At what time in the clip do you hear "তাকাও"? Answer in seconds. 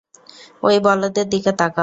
1.59-1.79